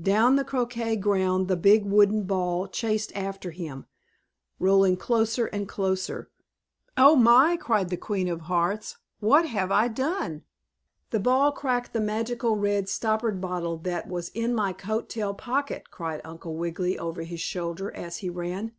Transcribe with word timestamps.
Down 0.00 0.36
the 0.36 0.42
croquet 0.44 0.96
ground 0.96 1.48
the 1.48 1.54
big 1.56 1.84
wooden 1.84 2.22
ball 2.22 2.66
chased 2.66 3.14
after 3.14 3.50
him, 3.50 3.84
rolling 4.58 4.96
closer 4.96 5.48
and 5.48 5.68
closer. 5.68 6.30
"Oh, 6.96 7.14
my!" 7.14 7.58
cried 7.58 7.90
the 7.90 7.98
Queen 7.98 8.26
of 8.26 8.40
Hearts, 8.48 8.96
"What 9.20 9.44
have 9.44 9.70
I 9.70 9.88
done?" 9.88 10.44
"The 11.10 11.20
ball 11.20 11.52
cracked 11.52 11.92
the 11.92 12.00
magical 12.00 12.56
red 12.56 12.88
stoppered 12.88 13.38
bottle 13.38 13.76
that 13.80 14.08
was 14.08 14.30
in 14.30 14.54
my 14.54 14.72
coat 14.72 15.10
tail 15.10 15.34
pocket!" 15.34 15.90
cried 15.90 16.22
Uncle 16.24 16.56
Wiggily 16.56 16.98
over 16.98 17.24
his 17.24 17.40
shoulder, 17.40 17.92
as 17.94 18.16
he 18.24 18.30
ran. 18.30 18.72